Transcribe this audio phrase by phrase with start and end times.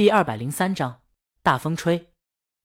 [0.00, 1.02] 第二百零三章
[1.42, 2.14] 大风吹。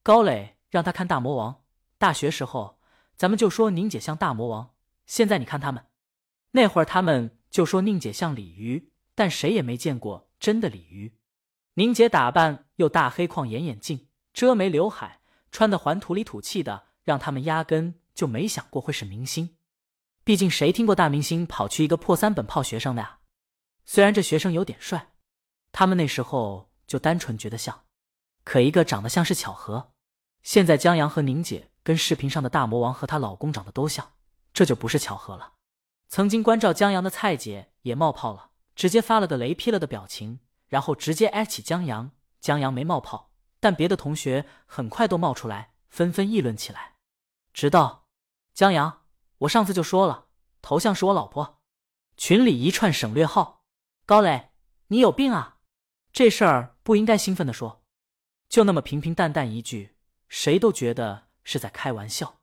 [0.01, 1.65] 高磊让他看大魔王。
[1.97, 2.79] 大学时候，
[3.17, 4.73] 咱们就说宁姐像大魔王。
[5.05, 5.85] 现在你看他们，
[6.51, 11.17] 那会儿他们就说宁姐像鲤鱼，但谁也没见过真的鲤鱼。
[11.73, 15.19] 宁姐打扮又大黑框眼眼镜，遮眉刘海，
[15.51, 19.57] 穿的还土里土气的，让他们压根就没想过会是明星。
[20.23, 23.19] 毕竟谁听过大明星跑去一个破三本泡学生的呀？
[23.83, 25.11] 虽然这学生有点帅，
[25.73, 27.83] 他们那时候就单纯觉得像。
[28.43, 29.91] 可一个长得像是巧合。
[30.43, 34.13] 现在江阳和宁姐跟视频上的大魔王和她老公长得都像，
[34.53, 35.53] 这就不是巧合了。
[36.07, 42.11] 曾经关照江阳的蔡姐也冒泡了，直接发了个雷劈了的表情，然后直接挨起江阳。
[42.39, 46.95] 江阳没冒泡，但别的同学很快都冒出来，纷纷议论起来。
[47.51, 48.05] 直到
[48.53, 49.01] 江阳。
[49.39, 50.27] 我上次就说了，
[50.61, 51.59] 头像是我老婆。
[52.15, 53.63] 群里一串省略号。
[54.05, 54.51] 高磊，
[54.87, 55.54] 你有病啊！
[56.15, 57.83] 这事儿不应该兴奋的说，
[58.47, 59.97] 就那么平平淡淡一句，
[60.29, 62.39] 谁都觉得是在开玩笑。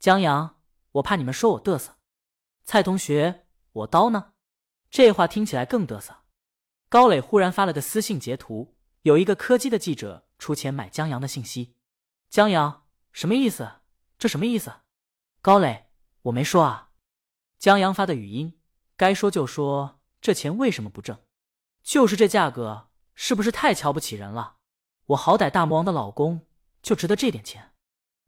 [0.00, 1.94] 江阳，我怕你们说我嘚瑟。
[2.64, 4.32] 蔡同学，我刀呢？
[4.90, 6.24] 这话听起来更嘚瑟。
[6.88, 11.76] 高磊忽然发了个私信截图，有一个柯基的记者出钱买江阳的信息。
[12.28, 13.74] 江阳，什么意思？
[14.18, 14.72] 这什么意思？
[15.40, 15.86] 高磊。
[16.22, 16.90] 我没说啊，
[17.60, 18.58] 江阳发的语音，
[18.96, 21.20] 该说就说，这钱为什么不挣？
[21.80, 24.56] 就是这价格，是不是太瞧不起人了？
[25.06, 26.46] 我好歹大魔王的老公，
[26.82, 27.72] 就值得这点钱，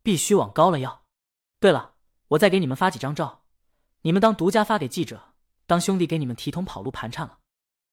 [0.03, 1.05] 必须往高了要。
[1.59, 1.95] 对了，
[2.29, 3.45] 我再给你们发几张照，
[4.03, 5.35] 你们当独家发给记者，
[5.67, 7.39] 当兄弟给你们提桶跑路盘缠了。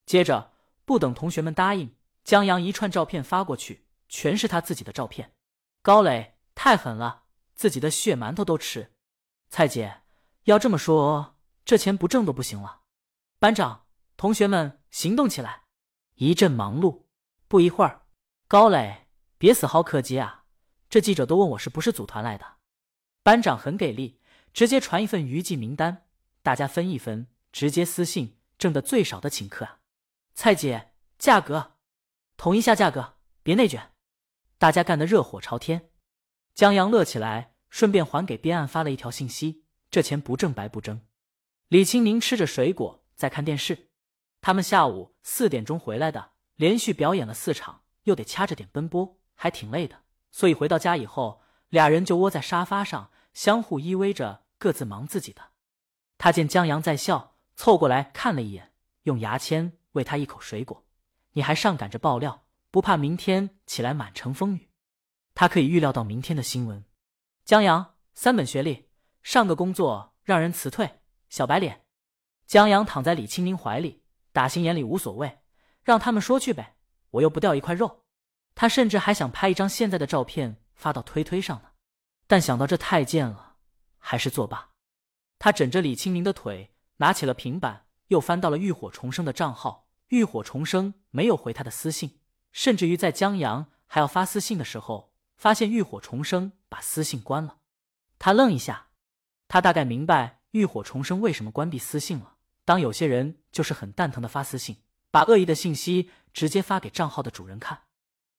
[0.06, 0.52] 接着，
[0.86, 5.34] 不等同学们答应，江阳一串照片发过去，全是他自己的照片。
[5.82, 7.24] 高磊太狠了，
[7.56, 8.94] 自己的血馒头都吃。
[9.50, 10.02] 蔡姐，
[10.44, 12.82] 要这么说，这钱不挣都不行了。
[13.40, 13.86] 班长，
[14.18, 15.62] 同学们行动起来！
[16.16, 17.03] 一阵忙碌，
[17.47, 18.03] 不一会儿，
[18.47, 20.45] 高磊，别死薅柯基啊！
[20.89, 22.58] 这记者都问我是不是组团来的。
[23.23, 24.19] 班长很给力，
[24.53, 26.06] 直接传一份娱记名单，
[26.41, 29.79] 大家分一分，直接私信，挣的最少的请客啊！
[30.34, 31.78] 蔡姐，价格
[32.38, 33.91] 统一下价格，别内卷。
[34.57, 35.90] 大家干得热火朝天，
[36.53, 37.52] 江阳乐起来。
[37.73, 41.02] 顺便还给边岸发了一条信息：这钱不挣白不挣。
[41.69, 43.90] 李青宁吃着水果在看电视，
[44.46, 50.02] 他们下午四点钟回来的，连续表演了四场，又得掐着点奔波，还挺累的。
[50.31, 55.52] 所以回到家以后，俩人就窝在沙发上，相互依偎着，各自忙自己的。
[56.18, 60.84] 他见江阳在笑，凑过来看了一眼，用牙签喂他一口水果。
[61.32, 64.70] 你还上赶着爆料，不怕明天起来满城风雨？
[65.34, 66.84] 他可以预料到明天的新闻。
[67.46, 68.90] 江阳三本学历，
[69.22, 71.00] 上个工作让人辞退，
[71.30, 71.86] 小白脸。
[72.46, 74.03] 江阳躺在李青宁怀里，
[74.34, 75.40] 打心眼里无所谓，
[75.84, 76.76] 让他们说去呗，
[77.12, 78.04] 我又不掉一块肉。
[78.54, 81.70] 他甚至还想拍一张现在的照片发到推推上呢，
[82.28, 83.56] 但想到这太贱了，
[83.98, 84.72] 还是作罢。
[85.40, 89.88] 他枕着李清明的腿，拿起了平板，又翻到了浴火重生的账号。
[90.10, 92.20] 浴火重生没有回他的私信，
[92.52, 95.14] 甚至于在江阳还要发私信的时候。
[95.36, 97.58] 发现浴火重生把私信关了，
[98.18, 98.88] 他愣一下，
[99.50, 102.33] 他大概明白浴火重生为什么关闭私信了。
[102.66, 104.78] 当有些人就是很蛋疼的发私信，
[105.12, 107.81] 把恶意的信息直接发给账号的主人看。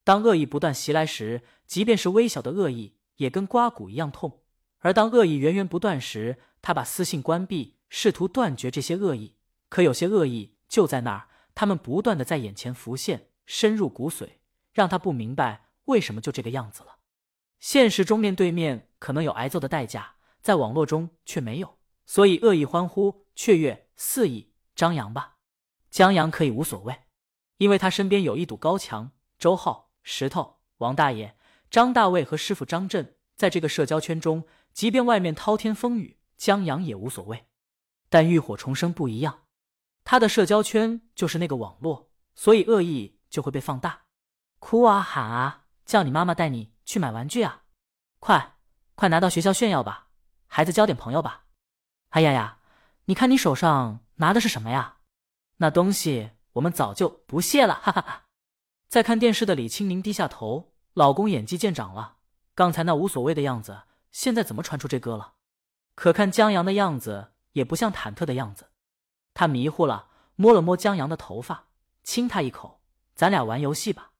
[0.02, 4.42] 当恶意不断袭来时，即便是微小的恶意也跟刮骨一样痛。
[4.80, 9.36] 而当恶意源源不断时，他把私信关闭，试图断绝这些恶意。
[9.68, 14.28] 可有些恶意就在那儿，他们不断的在眼前浮现，深入骨髓，
[14.72, 15.66] 让他不明白。
[15.86, 16.96] 为什么就这个样子了？
[17.60, 25.36] 现实中面对面可能有挨揍的代价，在网络中却没有，所以恶意欢呼、雀跃、肆意张扬吧。
[25.90, 27.04] 江阳可以无所谓，
[27.58, 29.12] 因为他身边有一堵高墙。
[29.38, 31.36] 周浩、石头、王大爷、
[31.70, 37.46] 张大卫和师傅张震，在这个社交圈中，即便外面滔天风雨，江阳也无所谓。
[38.08, 39.42] 但浴火重生不一样，
[40.04, 44.04] 他的社交圈就是那个网络，所以恶意就会被放大，
[44.58, 45.66] 哭啊喊啊。
[45.84, 47.64] 叫你妈妈带你去买玩具啊！
[48.18, 48.56] 快，
[48.94, 50.08] 快拿到学校炫耀吧，
[50.46, 51.44] 孩子交点朋友吧。
[52.08, 52.58] 哎呀呀，
[53.06, 54.98] 你看你手上拿的是什么呀？
[55.58, 58.26] 那东西我们早就不屑了，哈哈哈。
[58.88, 62.16] 在看电视的李青宁低下头，老公演技见长了，
[62.54, 65.34] 刚才那无所谓的样子，现在怎么传出这歌了？
[65.94, 68.70] 可看江阳的样子，也不像忐忑的样子。
[69.34, 71.68] 他迷糊了，摸了摸江阳的头发，
[72.02, 72.80] 亲他一口
[73.14, 74.12] ：“咱俩玩游戏吧。”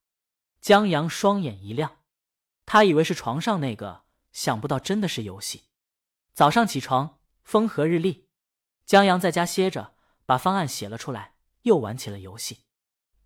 [0.60, 1.98] 江阳双眼一亮，
[2.66, 4.02] 他以为是床上那个，
[4.32, 5.64] 想不到真的是游戏。
[6.32, 8.23] 早上起床，风和日丽，
[8.86, 9.94] 江阳在家歇着，
[10.26, 12.60] 把方案写了出来，又玩起了游戏。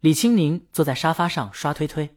[0.00, 2.16] 李青宁坐在沙发上刷推推，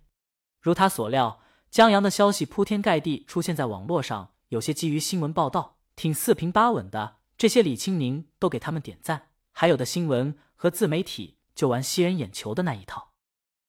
[0.59, 1.41] 如他所料，
[1.71, 7.17] 江阳的消息铺天盖地出现在网络上，有些基于新闻报道，挺四平八稳的。
[7.35, 13.13] 这些李青宁都给他们点赞，还有的新闻和自媒体就玩吸人眼球的那一套。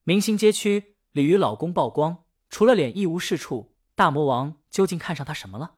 [0.05, 3.75] 明星街区，鲤鱼老公曝光，除了脸一无是处。
[3.95, 5.77] 大魔王究竟看上他什么了？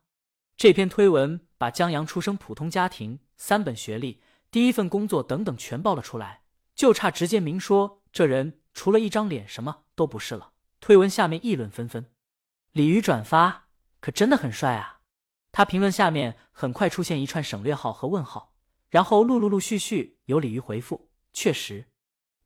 [0.57, 4.21] 这篇推文把江阳出生普通家庭、三本学历、
[4.51, 6.43] 第一份工作等等全爆了出来，
[6.75, 10.53] 就差直接明说这人除了一张脸什么都不是了。
[10.79, 12.11] 推文下面议论纷纷，
[12.73, 13.69] 鲤鱼转发
[14.01, 15.01] 可真的很帅啊！
[15.53, 18.53] 他评论下面很快出现一串省略号和问号，
[18.91, 21.87] 然后陆陆陆续续有鲤鱼回复：“确实，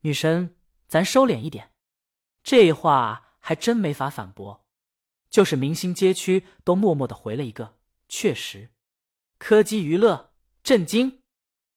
[0.02, 0.54] 女神，
[0.86, 1.72] 咱收敛一点。”
[2.44, 4.64] 这话还真没法反驳。
[5.28, 7.78] 就是明星街区都默默的回了一个
[8.08, 8.70] 确实，
[9.38, 10.32] 柯基娱乐
[10.62, 11.20] 震惊，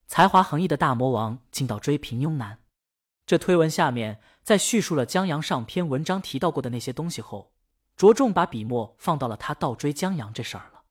[0.08, 2.60] 才华横溢的大魔王竟到追平庸男。
[3.26, 7.54] 这推文下面在叙述了江阳上篇文章提到过的那些东西后，
[7.96, 10.82] 着重把笔墨放到了他倒追江阳这事儿了。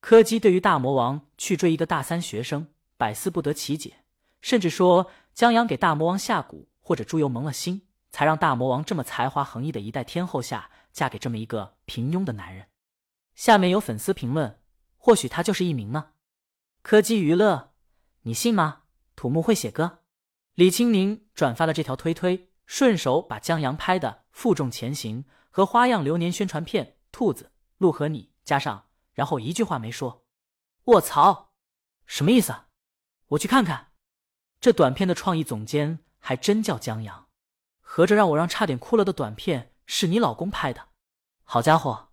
[0.00, 3.98] 柯基对于大魔王去追一个大三学生百思不得其解，
[4.40, 10.70] 甚至说江阳给大魔王下蛊或者猪油蒙了心，才让大魔王这么才华横溢的一代天后下。
[10.90, 12.66] 嫁给这么一个平庸的男人，
[13.36, 14.57] 下面有粉丝评论：
[15.08, 16.10] 或许他就是一名呢。
[16.82, 17.72] 柯基娱乐，
[18.24, 18.82] 你信吗？
[19.16, 20.00] 土木会写歌。
[20.52, 30.26] 李青宁转发了这条推推，顺手把江阳拍的《负重前行》和《花样流年》宣传片《兔子鹿和你》加上，然后一句话没说。
[30.84, 31.54] 卧槽，
[32.04, 32.54] 什么意思？
[33.28, 33.92] 我去看看。
[34.60, 37.28] 这短片的创意总监还真叫江阳，
[37.80, 40.88] 合着让我让差点哭了的短片是你老公拍的？
[41.44, 42.10] 好家伙，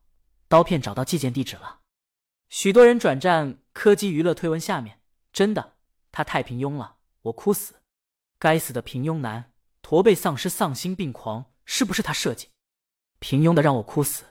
[0.48, 1.81] 刀片找到寄件地址了。
[2.57, 5.01] 许多人转战柯基娱乐推文下面，
[5.33, 5.73] 真的，
[6.13, 7.81] 他太平庸了，我哭死。
[8.39, 12.47] 该死的平庸男，驼背丧尸，丧心病狂，是不是他设计？
[13.19, 14.23] 平庸的让我哭死。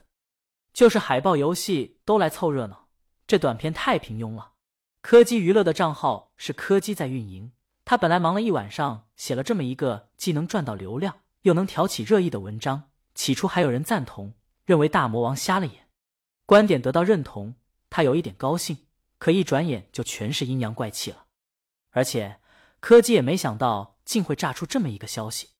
[0.72, 2.88] 就是海报游戏都来凑热闹，
[3.26, 4.52] 这短片太平庸了。
[5.02, 7.52] 柯基娱乐的账号是柯基在运营，
[7.84, 12.84] 他本来忙了一晚上，写了这么一个既能赚到流量，又能挑起热议的文章，
[13.14, 14.32] 起初还有人赞同。
[14.64, 15.90] 认为大魔王瞎了眼，
[16.46, 17.56] 观点得到认同，
[17.94, 18.78] 他有一点高兴。
[19.18, 21.26] 可一转眼就全是阴阳怪气了，
[21.92, 22.40] 而且
[22.80, 25.50] 柯基也没想到竟会炸出这么一个消息。